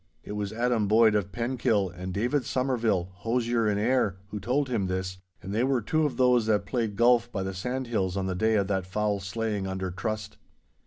It 0.23 0.31
was 0.31 0.51
Adam 0.51 0.87
Boyd 0.87 1.13
of 1.13 1.31
Penkil, 1.31 1.87
and 1.91 2.11
David 2.11 2.43
Somerville, 2.43 3.11
hosier 3.17 3.69
in 3.69 3.77
Ayr, 3.77 4.17
who 4.29 4.39
told 4.39 4.67
him 4.67 4.87
this, 4.87 5.19
and 5.43 5.53
they 5.53 5.63
were 5.63 5.79
two 5.79 6.07
of 6.07 6.17
those 6.17 6.47
that 6.47 6.65
played 6.65 6.95
golf 6.95 7.31
by 7.31 7.43
the 7.43 7.53
sandhills 7.53 8.17
on 8.17 8.25
the 8.25 8.33
day 8.33 8.55
of 8.55 8.65
that 8.65 8.87
foul 8.87 9.19
slaying 9.19 9.67
under 9.67 9.91
trust. 9.91 10.37